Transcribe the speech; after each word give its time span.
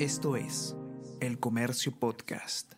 Esto 0.00 0.34
es 0.34 0.74
El 1.20 1.38
Comercio 1.38 1.92
Podcast. 1.96 2.72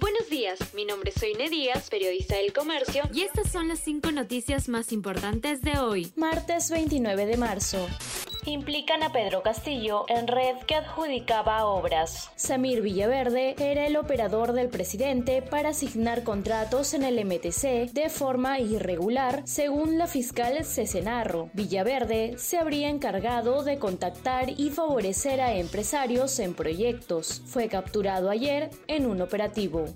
Buenos 0.00 0.30
días, 0.30 0.58
mi 0.72 0.86
nombre 0.86 1.10
es 1.14 1.20
Soine 1.20 1.50
Díaz, 1.50 1.90
periodista 1.90 2.36
del 2.36 2.54
Comercio, 2.54 3.02
y 3.12 3.20
estas 3.20 3.52
son 3.52 3.68
las 3.68 3.80
cinco 3.80 4.10
noticias 4.10 4.70
más 4.70 4.92
importantes 4.92 5.60
de 5.60 5.78
hoy, 5.78 6.10
martes 6.16 6.70
29 6.70 7.26
de 7.26 7.36
marzo 7.36 7.86
implican 8.48 9.02
a 9.02 9.12
Pedro 9.12 9.42
Castillo 9.42 10.04
en 10.08 10.26
red 10.26 10.56
que 10.66 10.74
adjudicaba 10.74 11.66
obras. 11.66 12.30
Samir 12.36 12.82
Villaverde 12.82 13.54
era 13.58 13.86
el 13.86 13.96
operador 13.96 14.52
del 14.52 14.68
presidente 14.68 15.42
para 15.42 15.70
asignar 15.70 16.24
contratos 16.24 16.94
en 16.94 17.02
el 17.02 17.24
MTC 17.24 17.92
de 17.92 18.08
forma 18.08 18.60
irregular, 18.60 19.42
según 19.44 19.98
la 19.98 20.06
fiscal 20.06 20.64
Cesenarro. 20.64 21.50
Villaverde 21.52 22.36
se 22.38 22.58
habría 22.58 22.88
encargado 22.88 23.62
de 23.64 23.78
contactar 23.78 24.50
y 24.50 24.70
favorecer 24.70 25.40
a 25.40 25.54
empresarios 25.54 26.38
en 26.38 26.54
proyectos. 26.54 27.42
Fue 27.46 27.68
capturado 27.68 28.30
ayer 28.30 28.70
en 28.86 29.06
un 29.06 29.20
operativo 29.20 29.86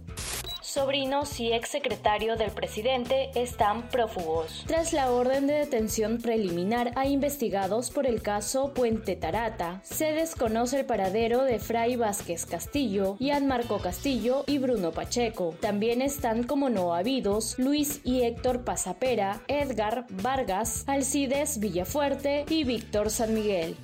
sobrinos 0.73 1.39
y 1.39 1.53
exsecretario 1.53 2.37
del 2.37 2.51
presidente 2.51 3.31
están 3.35 3.91
prófugos. 3.91 4.65
Tras 4.67 4.95
la 4.95 5.11
orden 5.11 5.47
de 5.47 5.53
detención 5.53 6.17
preliminar 6.17 6.93
a 6.97 7.07
investigados 7.07 7.91
por 7.91 8.07
el 8.07 8.23
caso 8.23 8.73
Puente 8.73 9.15
Tarata, 9.15 9.83
se 9.85 10.13
desconoce 10.13 10.81
el 10.81 10.87
paradero 10.87 11.45
de 11.45 11.59
Fray 11.59 11.97
Vázquez 11.97 12.47
Castillo, 12.47 13.17
Marco 13.47 13.79
Castillo 13.81 14.45
y 14.47 14.57
Bruno 14.59 14.93
Pacheco. 14.93 15.55
También 15.61 16.01
están 16.01 16.45
como 16.45 16.71
no 16.71 16.95
habidos 16.95 17.59
Luis 17.59 18.01
y 18.05 18.23
Héctor 18.23 18.65
Pasapera, 18.65 19.43
Edgar 19.49 20.07
Vargas, 20.09 20.85
Alcides 20.87 21.61
Villafuerte 21.61 22.47
y 22.49 22.65
Víctor 22.65 23.11
San 23.11 23.35
Miguel. 23.35 23.77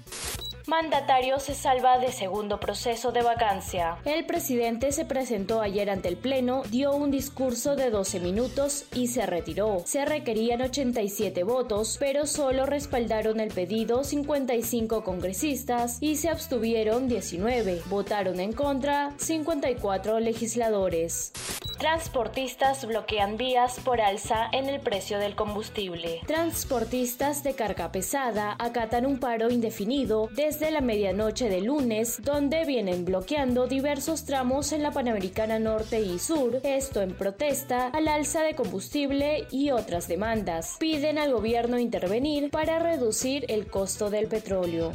Mandatario 0.68 1.40
se 1.40 1.54
salva 1.54 1.98
de 1.98 2.12
segundo 2.12 2.60
proceso 2.60 3.10
de 3.10 3.22
vacancia. 3.22 3.96
El 4.04 4.26
presidente 4.26 4.92
se 4.92 5.06
presentó 5.06 5.62
ayer 5.62 5.88
ante 5.88 6.08
el 6.08 6.18
Pleno, 6.18 6.62
dio 6.68 6.94
un 6.94 7.10
discurso 7.10 7.74
de 7.74 7.88
12 7.88 8.20
minutos 8.20 8.84
y 8.94 9.06
se 9.06 9.24
retiró. 9.24 9.80
Se 9.86 10.04
requerían 10.04 10.60
87 10.60 11.42
votos, 11.42 11.96
pero 11.98 12.26
solo 12.26 12.66
respaldaron 12.66 13.40
el 13.40 13.48
pedido 13.48 14.04
55 14.04 15.04
congresistas 15.04 15.96
y 16.02 16.16
se 16.16 16.28
abstuvieron 16.28 17.08
19. 17.08 17.80
Votaron 17.86 18.38
en 18.38 18.52
contra 18.52 19.14
54 19.16 20.20
legisladores. 20.20 21.32
Transportistas 21.78 22.84
bloquean 22.86 23.36
vías 23.36 23.78
por 23.84 24.00
alza 24.00 24.48
en 24.50 24.68
el 24.68 24.80
precio 24.80 25.20
del 25.20 25.36
combustible. 25.36 26.20
Transportistas 26.26 27.44
de 27.44 27.54
carga 27.54 27.92
pesada 27.92 28.56
acatan 28.58 29.06
un 29.06 29.20
paro 29.20 29.48
indefinido 29.48 30.28
desde 30.34 30.72
la 30.72 30.80
medianoche 30.80 31.48
de 31.48 31.60
lunes, 31.60 32.20
donde 32.20 32.64
vienen 32.64 33.04
bloqueando 33.04 33.68
diversos 33.68 34.24
tramos 34.24 34.72
en 34.72 34.82
la 34.82 34.90
Panamericana 34.90 35.60
Norte 35.60 36.00
y 36.00 36.18
Sur, 36.18 36.60
esto 36.64 37.00
en 37.00 37.14
protesta 37.14 37.86
al 37.90 38.08
alza 38.08 38.42
de 38.42 38.56
combustible 38.56 39.46
y 39.52 39.70
otras 39.70 40.08
demandas. 40.08 40.78
Piden 40.80 41.16
al 41.16 41.32
gobierno 41.32 41.78
intervenir 41.78 42.50
para 42.50 42.80
reducir 42.80 43.44
el 43.48 43.68
costo 43.68 44.10
del 44.10 44.26
petróleo. 44.26 44.92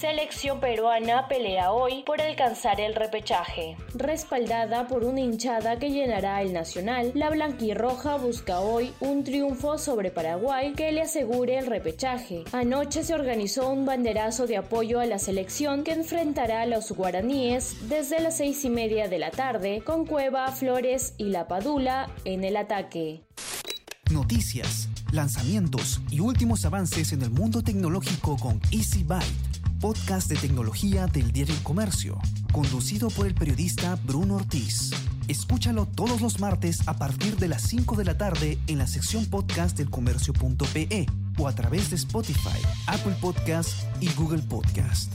Selección 0.00 0.60
peruana 0.60 1.26
pelea 1.26 1.72
hoy 1.72 2.04
por 2.04 2.20
alcanzar 2.20 2.80
el 2.80 2.94
repechaje. 2.94 3.76
Respaldada 3.94 4.86
por 4.86 5.02
una 5.02 5.20
hinchada 5.20 5.76
que 5.80 5.90
llenará 5.90 6.40
el 6.40 6.52
Nacional, 6.52 7.10
la 7.16 7.30
blanquirroja 7.30 8.16
busca 8.16 8.60
hoy 8.60 8.92
un 9.00 9.24
triunfo 9.24 9.76
sobre 9.76 10.12
Paraguay 10.12 10.72
que 10.74 10.92
le 10.92 11.02
asegure 11.02 11.58
el 11.58 11.66
repechaje. 11.66 12.44
Anoche 12.52 13.02
se 13.02 13.12
organizó 13.12 13.70
un 13.70 13.86
banderazo 13.86 14.46
de 14.46 14.58
apoyo 14.58 15.00
a 15.00 15.06
la 15.06 15.18
selección 15.18 15.82
que 15.82 15.94
enfrentará 15.94 16.62
a 16.62 16.66
los 16.66 16.92
guaraníes 16.92 17.88
desde 17.88 18.20
las 18.20 18.36
seis 18.36 18.64
y 18.64 18.70
media 18.70 19.08
de 19.08 19.18
la 19.18 19.32
tarde 19.32 19.82
con 19.84 20.06
Cueva, 20.06 20.52
Flores 20.52 21.14
y 21.18 21.30
La 21.30 21.48
Padula 21.48 22.08
en 22.24 22.44
el 22.44 22.56
ataque. 22.56 23.24
Noticias, 24.12 24.88
lanzamientos 25.10 26.00
y 26.08 26.20
últimos 26.20 26.64
avances 26.64 27.12
en 27.12 27.22
el 27.22 27.30
mundo 27.30 27.62
tecnológico 27.62 28.36
con 28.36 28.60
Easy 28.70 29.02
Byte 29.02 29.47
podcast 29.78 30.28
de 30.28 30.36
tecnología 30.36 31.06
del 31.06 31.32
diario 31.32 31.54
Comercio, 31.62 32.18
conducido 32.52 33.10
por 33.10 33.26
el 33.26 33.34
periodista 33.34 33.96
Bruno 34.04 34.36
Ortiz. 34.36 34.90
Escúchalo 35.28 35.86
todos 35.86 36.20
los 36.20 36.40
martes 36.40 36.86
a 36.88 36.96
partir 36.96 37.36
de 37.36 37.48
las 37.48 37.62
5 37.62 37.96
de 37.96 38.04
la 38.04 38.18
tarde 38.18 38.58
en 38.66 38.78
la 38.78 38.86
sección 38.86 39.26
podcast 39.26 39.76
del 39.76 39.90
comercio.pe 39.90 41.06
o 41.38 41.48
a 41.48 41.54
través 41.54 41.90
de 41.90 41.96
Spotify, 41.96 42.58
Apple 42.86 43.16
Podcast 43.20 43.70
y 44.00 44.10
Google 44.14 44.42
Podcast. 44.42 45.12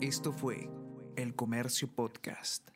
Esto 0.00 0.32
fue 0.32 0.68
El 1.16 1.34
Comercio 1.34 1.88
Podcast. 1.88 2.73